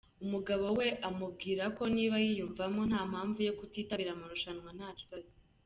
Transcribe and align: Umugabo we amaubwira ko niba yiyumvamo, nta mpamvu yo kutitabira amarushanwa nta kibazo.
Umugabo 0.25 0.65
we 0.77 0.87
amaubwira 1.07 1.63
ko 1.77 1.83
niba 1.95 2.15
yiyumvamo, 2.23 2.81
nta 2.89 3.01
mpamvu 3.11 3.39
yo 3.47 3.53
kutitabira 3.59 4.09
amarushanwa 4.13 4.69
nta 4.77 4.89
kibazo. 4.99 5.33